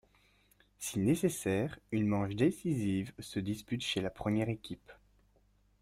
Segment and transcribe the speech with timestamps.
[0.79, 4.91] Si nécessaire, une manche décisive se dispute chez la première équipe.